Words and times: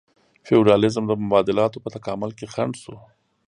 فیوډالیزم 0.47 1.03
د 1.07 1.11
مبادلاتو 1.23 1.81
په 1.83 1.89
تکامل 1.95 2.31
کې 2.37 2.51
خنډ 2.53 2.73
شو. 2.83 2.95